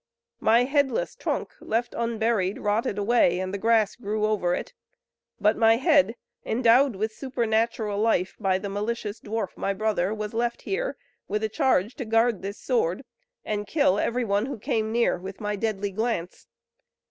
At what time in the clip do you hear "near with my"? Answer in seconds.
14.91-15.55